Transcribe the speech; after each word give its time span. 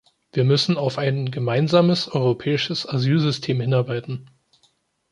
Wir 0.33 0.45
müssen 0.45 0.77
auf 0.77 0.97
ein 0.97 1.29
gemeinsames 1.29 2.07
europäisches 2.07 2.89
Asylsystem 2.89 3.61
hinarbeiten. 3.61 4.31